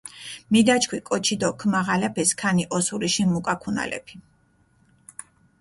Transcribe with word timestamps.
მიდაჩქვი 0.53 0.99
კოჩი 1.07 1.35
დო 1.41 1.49
ქჷმაღალაფე 1.59 2.23
სქანი 2.29 2.63
ოსურიში 2.75 3.23
მუკაქუნალეფი. 3.31 4.15